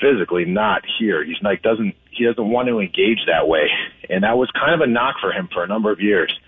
[0.00, 1.24] physically not here.
[1.24, 3.68] He's like doesn't he doesn't want to engage that way,
[4.08, 6.38] and that was kind of a knock for him for a number of years.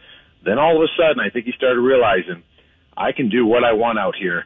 [0.45, 2.43] Then all of a sudden, I think he started realizing
[2.97, 4.45] I can do what I want out here,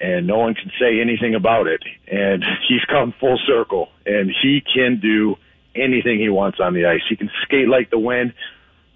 [0.00, 1.82] and no one can say anything about it.
[2.10, 5.36] And he's come full circle, and he can do
[5.74, 7.02] anything he wants on the ice.
[7.08, 8.32] He can skate like the wind.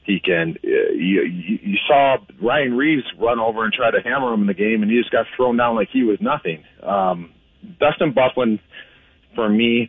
[0.04, 0.56] He can.
[0.64, 4.54] Uh, you, you saw Ryan Reaves run over and try to hammer him in the
[4.54, 6.64] game, and he just got thrown down like he was nothing.
[6.82, 7.32] Um,
[7.78, 8.58] Dustin Byfuglien,
[9.38, 9.88] for me,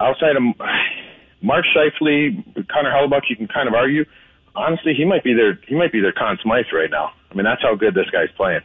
[0.00, 0.42] outside of
[1.42, 4.04] Mark Scheifele, Connor Hellebuyck, you can kind of argue.
[4.56, 7.12] Honestly, he might be their he might be their Conn Smythe right now.
[7.30, 8.62] I mean, that's how good this guy's playing.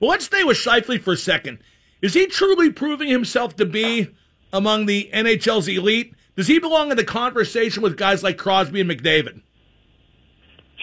[0.00, 1.58] Well, let's stay with Scheifele for a second.
[2.00, 4.08] Is he truly proving himself to be
[4.54, 6.14] among the NHL's elite?
[6.34, 9.42] Does he belong in the conversation with guys like Crosby and McDavid?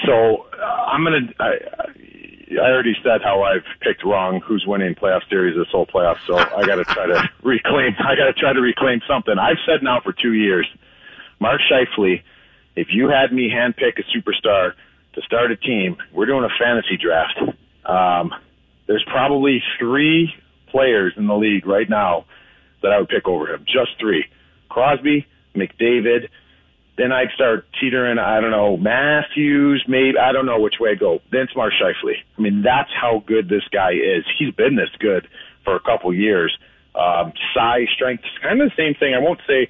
[0.05, 1.21] So uh, I'm gonna.
[1.39, 1.53] I,
[2.59, 6.17] I already said how I've picked wrong who's winning playoff series this whole playoff.
[6.27, 7.95] So I got to try to reclaim.
[7.99, 9.35] I got to try to reclaim something.
[9.37, 10.67] I've said now for two years,
[11.39, 12.21] Mark Scheifele.
[12.75, 14.73] If you had me handpick a superstar
[15.13, 17.37] to start a team, we're doing a fantasy draft.
[17.85, 18.31] Um,
[18.87, 20.33] there's probably three
[20.69, 22.25] players in the league right now
[22.81, 23.65] that I would pick over him.
[23.65, 24.25] Just three:
[24.69, 26.29] Crosby, McDavid,
[27.01, 28.19] then I'd start teetering.
[28.19, 31.19] I don't know Matthews, maybe I don't know which way to go.
[31.31, 31.73] Then it's Mark.
[31.81, 34.23] I mean, that's how good this guy is.
[34.37, 35.27] He's been this good
[35.65, 36.55] for a couple years.
[36.93, 39.15] Um, size, strength, kind of the same thing.
[39.15, 39.69] I won't say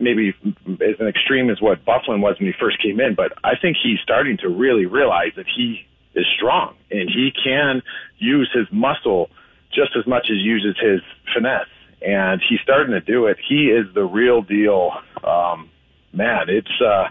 [0.00, 0.34] maybe
[0.66, 3.76] as an extreme as what Byfuglien was when he first came in, but I think
[3.82, 7.82] he's starting to really realize that he is strong and he can
[8.18, 9.30] use his muscle
[9.72, 11.00] just as much as uses his
[11.32, 11.68] finesse.
[12.04, 13.36] And he's starting to do it.
[13.48, 14.90] He is the real deal.
[15.22, 15.70] Um,
[16.12, 17.08] man, it's uh,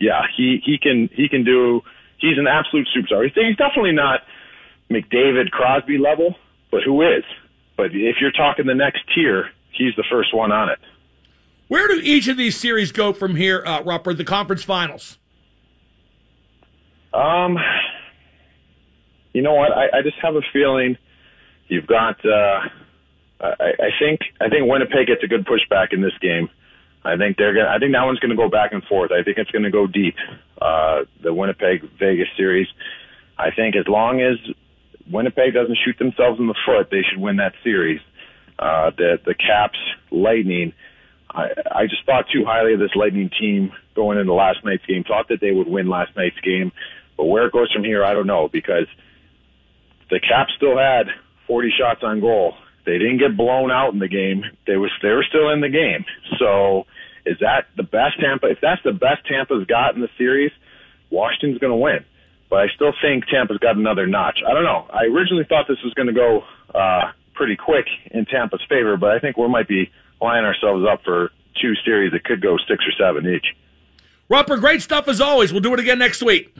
[0.00, 1.82] yeah, he he can he can do.
[2.18, 3.24] He's an absolute superstar.
[3.24, 4.20] He's definitely not
[4.90, 6.34] McDavid, Crosby level,
[6.70, 7.24] but who is?
[7.76, 10.78] But if you're talking the next tier, he's the first one on it.
[11.68, 14.16] Where do each of these series go from here, uh, Rupper?
[14.16, 15.18] The conference finals.
[17.12, 17.58] Um,
[19.32, 19.72] you know what?
[19.72, 20.96] I, I just have a feeling
[21.68, 22.24] you've got.
[22.24, 22.60] Uh,
[23.40, 26.48] I, I think I think Winnipeg gets a good pushback in this game.
[27.04, 27.68] I think they're gonna.
[27.68, 29.12] I think that one's going to go back and forth.
[29.12, 30.16] I think it's going to go deep.
[30.60, 32.66] Uh, the Winnipeg Vegas series.
[33.36, 34.38] I think as long as
[35.10, 38.00] Winnipeg doesn't shoot themselves in the foot, they should win that series.
[38.58, 39.78] Uh, the the Caps
[40.10, 40.72] Lightning.
[41.30, 45.04] I, I just thought too highly of this Lightning team going into last night's game.
[45.04, 46.72] Thought that they would win last night's game,
[47.16, 48.86] but where it goes from here, I don't know because
[50.10, 51.08] the Caps still had
[51.46, 52.54] 40 shots on goal.
[52.84, 54.44] They didn't get blown out in the game.
[54.66, 56.04] They was they were still in the game.
[56.38, 56.84] So
[57.24, 58.48] is that the best Tampa?
[58.48, 60.52] If that's the best Tampa's got in the series,
[61.10, 62.04] Washington's going to win.
[62.50, 64.40] But I still think Tampa's got another notch.
[64.46, 64.86] I don't know.
[64.92, 66.42] I originally thought this was going to go
[66.74, 71.02] uh, pretty quick in Tampa's favor, but I think we might be lining ourselves up
[71.04, 73.46] for two series that could go six or seven each.
[74.30, 75.52] Rupper, great stuff as always.
[75.52, 76.54] We'll do it again next week.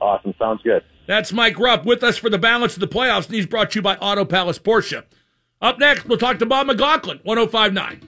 [0.00, 0.34] Awesome.
[0.38, 0.82] Sounds good.
[1.06, 3.78] That's Mike Rupp with us for the balance of the playoffs, and he's brought to
[3.78, 5.04] you by Auto Palace Porsche.
[5.62, 8.00] Up next, we'll talk to Bob McLaughlin, 1059.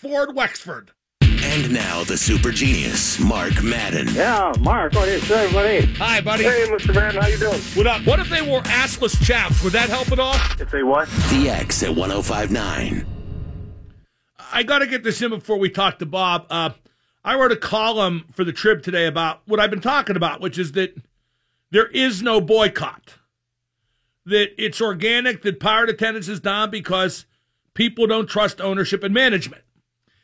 [0.00, 0.90] Ford Wexford.
[1.22, 4.08] And now the super genius, Mark Madden.
[4.12, 4.92] Yeah, Mark.
[4.94, 5.86] What is everybody?
[5.94, 6.42] Hi, buddy.
[6.42, 6.92] Hey, Mr.
[6.92, 7.60] Madden, how you doing?
[7.74, 8.04] What up?
[8.04, 9.62] What if they wore assless chaps?
[9.62, 10.34] Would that help at all?
[10.58, 11.08] If they what?
[11.30, 13.06] The X at 1059.
[14.52, 16.46] I got to get this in before we talk to Bob.
[16.50, 16.70] Uh,
[17.24, 20.58] I wrote a column for the Trib today about what I've been talking about, which
[20.58, 20.96] is that
[21.70, 23.15] there is no boycott.
[24.26, 27.24] That it's organic, that pirate attendance is down because
[27.74, 29.62] people don't trust ownership and management.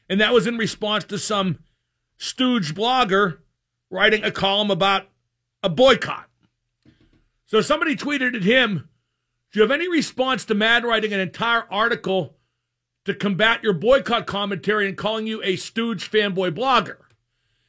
[0.09, 1.61] And that was in response to some
[2.19, 3.39] stooge blogger
[3.91, 5.07] writing a column about
[5.63, 6.29] a boycott.
[7.47, 8.89] So somebody tweeted at him,
[9.53, 12.37] Do you have any response to Mad writing an entire article
[13.05, 16.97] to combat your boycott commentary and calling you a stooge fanboy blogger?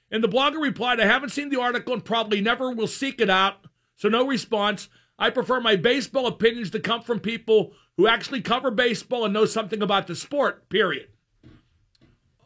[0.09, 3.29] And the blogger replied, I haven't seen the article and probably never will seek it
[3.29, 3.65] out,
[3.95, 4.87] so no response.
[5.17, 9.45] I prefer my baseball opinions to come from people who actually cover baseball and know
[9.45, 11.09] something about the sport, period.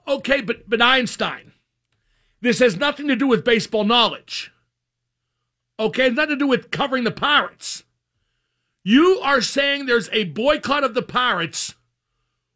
[0.08, 1.54] Okay, but, but Einstein,
[2.42, 4.52] this has nothing to do with baseball knowledge.
[5.80, 7.84] Okay, nothing to do with covering the Pirates.
[8.84, 11.76] You are saying there's a boycott of the Pirates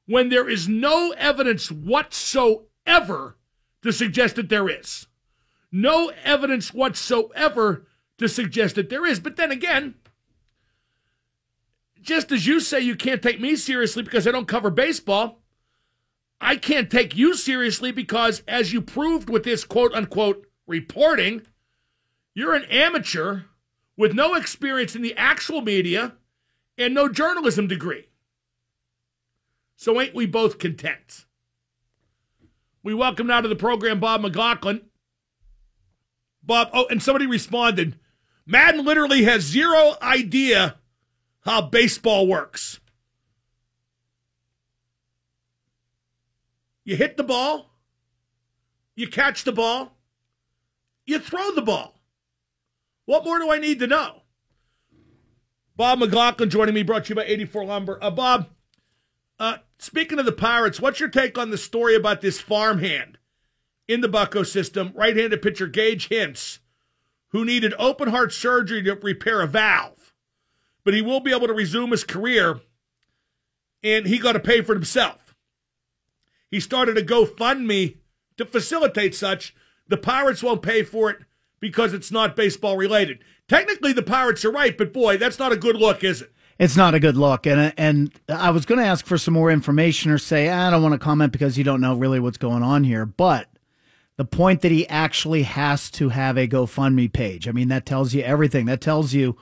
[0.06, 3.38] when there is no evidence whatsoever
[3.82, 5.08] to suggest that there is.
[5.72, 7.86] No evidence whatsoever
[8.18, 9.20] to suggest that there is.
[9.20, 9.96] But then again,
[12.02, 15.40] just as you say you can't take me seriously because I don't cover baseball,
[16.40, 21.44] I can't take you seriously because, as you proved with this quote unquote reporting,
[22.34, 23.42] you're an amateur
[23.96, 26.14] with no experience in the actual media
[26.78, 28.08] and no journalism degree.
[29.76, 31.26] So ain't we both content?
[32.84, 34.82] We welcome now to the program Bob McLaughlin.
[36.42, 38.00] Bob, oh, and somebody responded
[38.46, 40.81] Madden literally has zero idea
[41.42, 42.80] how baseball works.
[46.84, 47.72] You hit the ball,
[48.96, 49.98] you catch the ball,
[51.06, 52.00] you throw the ball.
[53.06, 54.22] What more do I need to know?
[55.76, 58.00] Bob McLaughlin joining me, brought to you by 84 Lumber.
[58.02, 58.50] Uh, Bob,
[59.40, 63.18] uh, speaking of the Pirates, what's your take on the story about this farmhand
[63.88, 66.60] in the Bucco system, right handed pitcher Gage Hinsz,
[67.30, 70.01] who needed open heart surgery to repair a valve?
[70.84, 72.60] But he will be able to resume his career,
[73.84, 75.36] and he got to pay for himself.
[76.50, 77.98] He started a GoFundMe
[78.38, 79.56] to facilitate such.
[79.88, 81.20] The Pirates won't pay for it
[81.60, 83.20] because it's not baseball related.
[83.48, 86.34] Technically, the Pirates are right, but boy, that's not a good look, is it?
[86.60, 89.50] It's not a good look, and and I was going to ask for some more
[89.50, 92.38] information or say ah, I don't want to comment because you don't know really what's
[92.38, 93.04] going on here.
[93.04, 93.48] But
[94.18, 98.14] the point that he actually has to have a GoFundMe page, I mean, that tells
[98.14, 98.68] you everything.
[98.68, 99.38] That tells you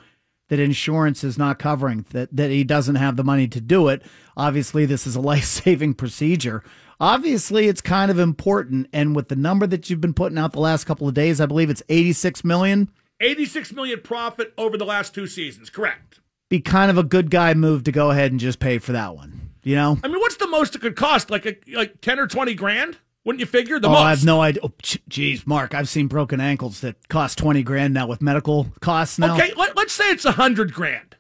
[0.50, 4.04] that insurance is not covering that that he doesn't have the money to do it.
[4.36, 6.64] Obviously, this is a life saving procedure.
[7.00, 10.60] Obviously, it's kind of important, and with the number that you've been putting out the
[10.60, 12.90] last couple of days, I believe it's eighty six million.
[13.22, 16.22] 86 million profit over the last two seasons, correct?
[16.48, 19.14] Be kind of a good guy move to go ahead and just pay for that
[19.14, 19.52] one.
[19.62, 19.98] You know?
[20.02, 21.30] I mean, what's the most it could cost?
[21.30, 22.98] Like a, like 10 or 20 grand?
[23.30, 24.00] Wouldn't you figure the oh, most?
[24.00, 24.64] I have no idea.
[24.64, 24.72] Oh,
[25.08, 29.36] geez, Mark, I've seen broken ankles that cost 20 grand now with medical costs now.
[29.36, 31.16] Okay, let, us say it's a 100 grand.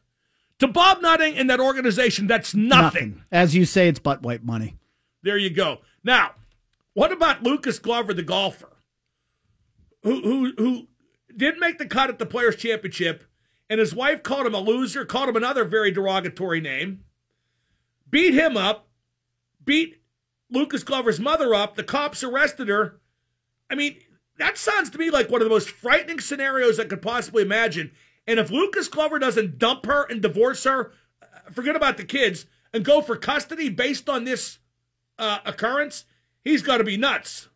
[0.58, 3.10] To Bob Nutting and that organization, that's nothing.
[3.10, 3.24] nothing.
[3.32, 4.76] As you say, it's butt wipe money.
[5.22, 5.82] There you go.
[6.04, 6.32] Now,
[6.96, 8.76] what about Lucas Glover, the golfer,
[10.02, 10.88] who who who
[11.38, 13.24] didn't make the cut at the Players Championship,
[13.70, 17.04] and his wife called him a loser, called him another very derogatory name,
[18.10, 18.88] beat him up,
[19.64, 19.99] beat
[20.52, 21.76] Lucas Glover's mother up.
[21.76, 23.00] The cops arrested her.
[23.70, 24.00] I mean,
[24.38, 27.92] that sounds to me like one of the most frightening scenarios I could possibly imagine.
[28.28, 32.46] And if Lucas Glover doesn't dump her and divorce her, uh, forget about the kids,
[32.74, 34.60] and go for custody based on this
[35.18, 36.06] uh, occurrence,
[36.44, 37.50] he's got to be nuts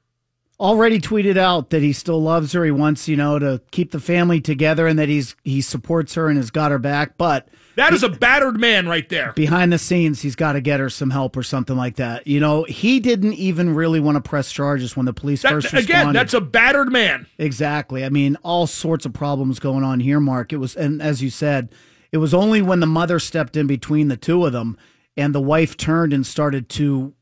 [0.59, 2.63] already tweeted out that he still loves her.
[2.63, 6.29] He wants, you know, to keep the family together and that he's he supports her
[6.29, 7.17] and has got her back.
[7.17, 9.33] But that is a battered man right there.
[9.33, 12.27] Behind the scenes, he's got to get her some help or something like that.
[12.27, 15.73] You know, he didn't even really want to press charges when the police that, first
[15.73, 15.89] responded.
[15.89, 17.27] Again, that's a battered man.
[17.37, 18.05] Exactly.
[18.05, 20.53] I mean, all sorts of problems going on here, Mark.
[20.53, 21.73] It was, and as you said,
[22.11, 24.77] it was only when the mother stepped in between the two of them
[25.17, 27.13] and the wife turned and started to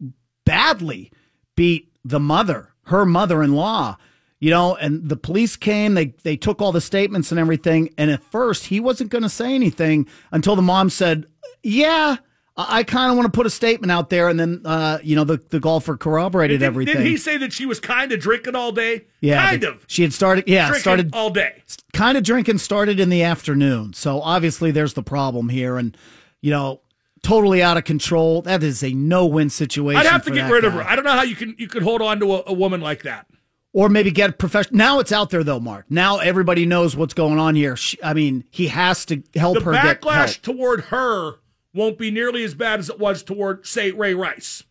[0.45, 1.11] badly
[1.55, 3.97] beat the mother her mother-in-law
[4.41, 8.11] you know and the police came they they took all the statements and everything and
[8.11, 11.25] at first he wasn't going to say anything until the mom said
[11.63, 12.17] yeah
[12.57, 15.23] I kind of want to put a statement out there, and then uh, you know
[15.23, 16.97] the, the golfer corroborated did, everything.
[16.97, 19.05] Did he say that she was kind of drinking all day?
[19.21, 19.85] Yeah, kind of.
[19.87, 20.47] She had started.
[20.47, 21.63] Yeah, drinking started all day.
[21.93, 23.93] Kind of drinking started in the afternoon.
[23.93, 25.95] So obviously there's the problem here, and
[26.41, 26.81] you know
[27.23, 28.41] totally out of control.
[28.41, 29.99] That is a no-win situation.
[29.99, 30.67] I'd have to get rid guy.
[30.67, 30.83] of her.
[30.83, 33.03] I don't know how you can you could hold on to a, a woman like
[33.03, 33.27] that.
[33.73, 34.77] Or maybe get professional.
[34.77, 35.85] Now it's out there though, Mark.
[35.89, 37.77] Now everybody knows what's going on here.
[37.77, 39.71] She, I mean, he has to help the her.
[39.71, 41.35] The backlash toward her
[41.73, 44.63] won't be nearly as bad as it was toward, say, Ray Rice.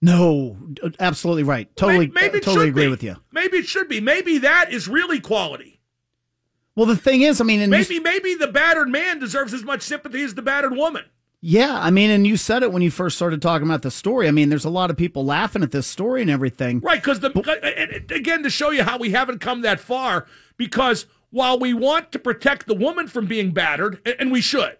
[0.00, 0.56] No,
[1.00, 1.74] absolutely right.
[1.76, 2.90] Totally, maybe, maybe totally agree be.
[2.90, 3.16] with you.
[3.32, 4.00] Maybe it should be.
[4.00, 5.80] Maybe that is really quality.
[6.76, 9.82] Well, the thing is, I mean, maybe you, maybe the battered man deserves as much
[9.82, 11.04] sympathy as the battered woman.
[11.40, 14.26] Yeah, I mean, and you said it when you first started talking about the story.
[14.26, 16.80] I mean, there's a lot of people laughing at this story and everything.
[16.80, 19.78] Right, because the but, uh, uh, again to show you how we haven't come that
[19.78, 20.26] far.
[20.56, 24.78] Because while we want to protect the woman from being battered, and we should,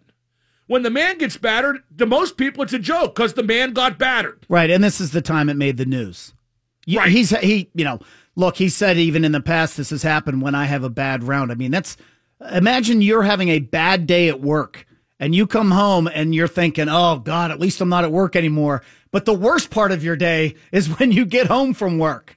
[0.67, 3.97] when the man gets battered, to most people it's a joke because the man got
[3.97, 4.45] battered.
[4.49, 6.35] Right, and this is the time it made the news.
[6.93, 8.01] Right, he's he, you know,
[8.35, 11.23] look, he said even in the past this has happened when I have a bad
[11.23, 11.53] round.
[11.53, 11.97] I mean, that's
[12.51, 14.87] imagine you're having a bad day at work
[15.21, 18.37] and you come home and you're thinking, oh God, at least I'm not at work
[18.37, 18.83] anymore.
[19.11, 22.37] But the worst part of your day is when you get home from work.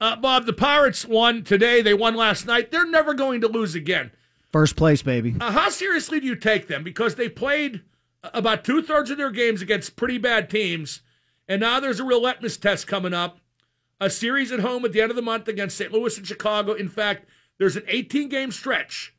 [0.00, 1.82] Uh, Bob, the Pirates won today.
[1.82, 2.70] They won last night.
[2.70, 4.10] They're never going to lose again.
[4.50, 5.36] First place, baby.
[5.38, 6.82] Uh, how seriously do you take them?
[6.82, 7.82] Because they played
[8.22, 11.02] about two thirds of their games against pretty bad teams,
[11.46, 13.38] and now there's a real litmus test coming up.
[14.00, 15.92] A series at home at the end of the month against St.
[15.92, 16.72] Louis and Chicago.
[16.72, 17.26] In fact,
[17.58, 19.14] there's an 18 game stretch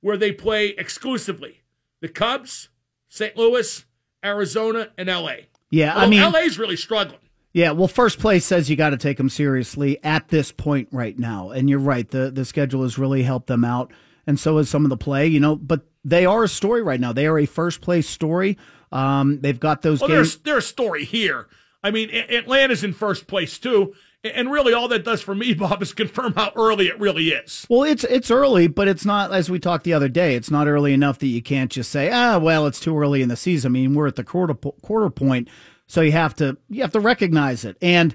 [0.00, 1.61] where they play exclusively
[2.02, 2.68] the Cubs,
[3.08, 3.34] St.
[3.38, 3.86] Louis,
[4.22, 5.32] Arizona, and LA.
[5.70, 7.18] Yeah, I Although mean, LA's really struggling.
[7.54, 11.18] Yeah, well, first place says you got to take them seriously at this point right
[11.18, 12.08] now, and you're right.
[12.10, 13.92] the The schedule has really helped them out,
[14.26, 15.26] and so has some of the play.
[15.26, 17.12] You know, but they are a story right now.
[17.12, 18.58] They are a first place story.
[18.90, 20.18] Um, they've got those Well, games.
[20.18, 21.48] there's there's a story here.
[21.82, 23.94] I mean, Atlanta's in first place too,
[24.24, 27.66] and really all that does for me, Bob, is confirm how early it really is.
[27.68, 30.34] Well, it's it's early, but it's not as we talked the other day.
[30.34, 33.28] It's not early enough that you can't just say, ah, well, it's too early in
[33.28, 33.70] the season.
[33.70, 35.48] I mean, we're at the quarter po- quarter point,
[35.86, 37.76] so you have to you have to recognize it.
[37.82, 38.14] And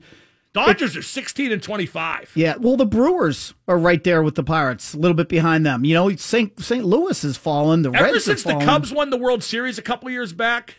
[0.54, 2.32] Dodgers are 16 and 25.
[2.34, 5.86] yeah, well, the Brewers are right there with the Pirates, a little bit behind them.
[5.86, 6.60] You know, St.
[6.60, 6.84] St.
[6.84, 7.84] Louis has fallen.
[7.84, 8.58] The Ever Reds since the.
[8.58, 10.78] Cubs won the World Series a couple of years back,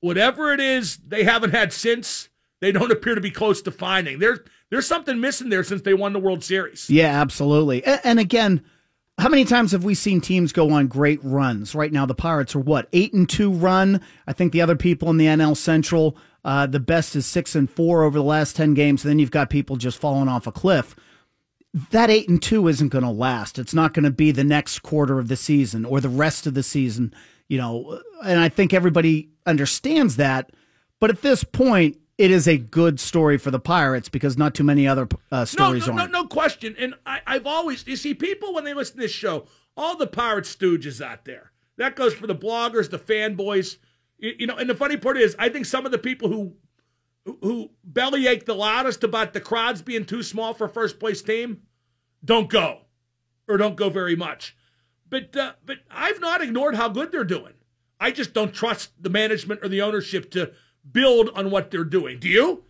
[0.00, 2.28] whatever it is they haven't had since,
[2.60, 4.18] they don't appear to be close to finding.
[4.18, 4.40] There's
[4.70, 6.90] there's something missing there since they won the World Series.
[6.90, 7.84] Yeah, absolutely.
[7.84, 8.64] And, and again,
[9.18, 11.74] how many times have we seen teams go on great runs?
[11.74, 14.00] Right now, the Pirates are what eight and two run.
[14.26, 17.70] I think the other people in the NL Central, uh, the best is six and
[17.70, 19.04] four over the last ten games.
[19.04, 20.96] And then you've got people just falling off a cliff.
[21.90, 23.58] That eight and two isn't going to last.
[23.58, 26.54] It's not going to be the next quarter of the season or the rest of
[26.54, 27.14] the season.
[27.48, 30.50] You know, and I think everybody understands that.
[30.98, 34.64] But at this point, it is a good story for the Pirates because not too
[34.64, 36.12] many other uh, stories no, no, aren't.
[36.12, 36.74] no question.
[36.78, 39.46] And I, I've always, you see, people when they listen to this show,
[39.76, 41.52] all the pirate stooges out there.
[41.76, 43.76] That goes for the bloggers, the fanboys.
[44.18, 46.54] You, you know, and the funny part is, I think some of the people who
[47.26, 51.62] who- who bellyache the loudest about the crowds being too small for first place team
[52.24, 52.82] don't go,
[53.48, 54.56] or don't go very much.
[55.10, 57.54] But uh, but I've not ignored how good they're doing.
[58.00, 60.52] I just don't trust the management or the ownership to
[60.92, 62.18] build on what they're doing.
[62.18, 62.64] Do you?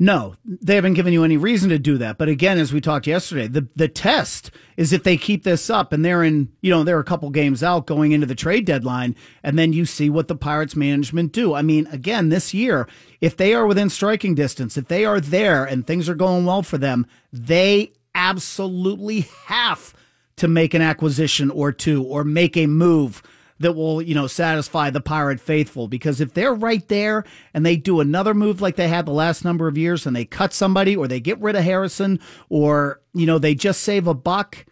[0.00, 2.18] No, they haven't given you any reason to do that.
[2.18, 5.92] But again, as we talked yesterday, the the test is if they keep this up
[5.92, 9.16] and they're in, you know, they're a couple games out going into the trade deadline,
[9.42, 11.52] and then you see what the Pirates management do.
[11.52, 12.88] I mean, again, this year,
[13.20, 16.62] if they are within striking distance, if they are there and things are going well
[16.62, 19.94] for them, they absolutely have
[20.36, 23.20] to make an acquisition or two or make a move
[23.60, 25.88] that will, you know, satisfy the pirate faithful.
[25.88, 29.44] Because if they're right there and they do another move like they had the last
[29.44, 33.26] number of years and they cut somebody or they get rid of Harrison or, you
[33.26, 34.64] know, they just save a buck,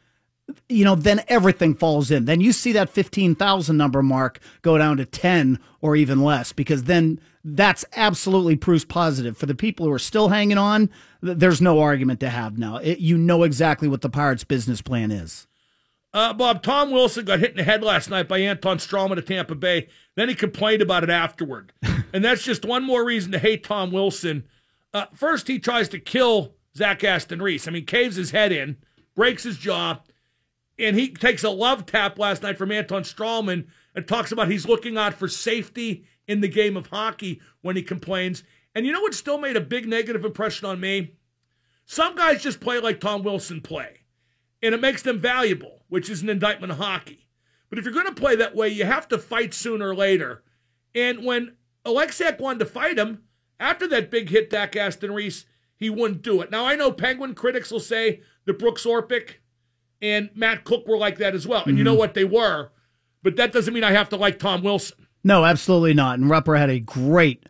[0.69, 2.25] you know, then everything falls in.
[2.25, 6.85] Then you see that 15,000 number mark go down to 10 or even less because
[6.85, 9.37] then that's absolutely proof positive.
[9.37, 12.77] For the people who are still hanging on, there's no argument to have now.
[12.77, 15.47] It, you know exactly what the Pirates' business plan is.
[16.17, 19.27] Uh, Bob, Tom Wilson got hit in the head last night by Anton Stralman of
[19.27, 19.89] Tampa Bay.
[20.15, 21.75] Then he complained about it afterward.
[22.15, 24.45] and that's just one more reason to hate Tom Wilson.
[24.95, 27.69] Uh, first, he tries to kill Zach Aston Reese.
[27.69, 28.79] I mean, caves his head in,
[29.15, 30.01] breaks his jaw,
[30.79, 34.67] and he takes a love tap last night from Anton Stralman and talks about he's
[34.67, 38.43] looking out for safety in the game of hockey when he complains.
[38.75, 41.13] And you know what still made a big negative impression on me?
[41.85, 43.99] Some guys just play like Tom Wilson play
[44.67, 47.29] and it makes them valuable, which is an indictment of hockey.
[47.71, 50.43] But if you're going to play that way, you have to fight sooner or later.
[50.93, 51.55] And when
[51.85, 53.23] Oleksiak wanted to fight him
[53.61, 55.47] after that big hit, Dak Aston Reese,
[55.77, 56.51] he wouldn't do it.
[56.51, 59.35] Now I know Penguin critics will say that Brooks Orpik
[60.03, 62.01] and Matt Cooke were like that as well, and you know mm-hmm.
[62.01, 62.71] what they were.
[63.23, 65.07] But that doesn't mean I have to like Tom Wilson.
[65.23, 66.19] No, absolutely not.
[66.19, 67.47] And Rupper had a great,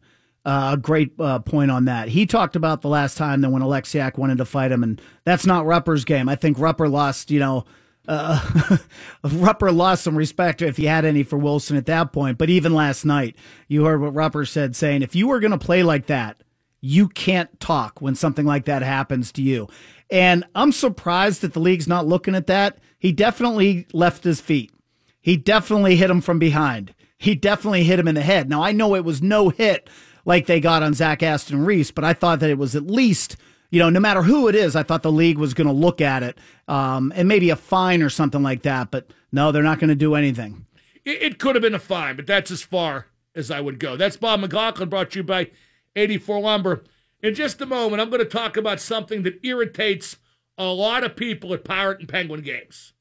[0.46, 2.08] uh, great uh, point on that.
[2.08, 5.44] He talked about the last time that when Oleksiak wanted to fight him, and that's
[5.44, 6.28] not Rupper's game.
[6.28, 7.64] I think Rupper lost, you know,
[8.06, 8.38] uh,
[9.24, 12.38] Rupper lost some respect if he had any for Wilson at that point.
[12.38, 13.34] But even last night,
[13.66, 16.40] you heard what Rupper said, saying if you were going to play like that,
[16.80, 19.66] you can't talk when something like that happens to you.
[20.12, 22.78] And I'm surprised that the league's not looking at that.
[23.00, 24.72] He definitely left his feet.
[25.20, 26.94] He definitely hit him from behind.
[27.18, 28.48] He definitely hit him in the head.
[28.48, 29.90] Now I know it was no hit
[30.26, 33.36] like they got on Zach Aston Reese, but I thought that it was at least,
[33.70, 36.02] you know, no matter who it is, I thought the league was going to look
[36.02, 36.36] at it
[36.68, 38.90] um, and maybe a fine or something like that.
[38.90, 40.66] But no, they're not going to do anything.
[41.04, 43.96] It, it could have been a fine, but that's as far as I would go.
[43.96, 45.50] That's Bob McLaughlin brought to you by
[45.94, 46.84] 84 Lumber.
[47.22, 50.16] In just a moment, I'm going to talk about something that irritates
[50.58, 52.92] a lot of people at Pirate and Penguin games.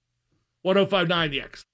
[0.61, 1.65] 1059 The X.